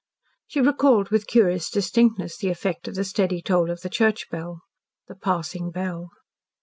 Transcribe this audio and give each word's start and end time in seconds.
She 0.47 0.61
recalled 0.61 1.11
with 1.11 1.27
curious 1.27 1.69
distinctness 1.69 2.35
the 2.35 2.49
effect 2.49 2.87
of 2.87 2.95
the 2.95 3.03
steady 3.03 3.39
toll 3.39 3.69
of 3.69 3.81
the 3.81 3.89
church 3.91 4.31
bell 4.31 4.61
the 5.07 5.13
"passing 5.13 5.69
bell." 5.69 6.09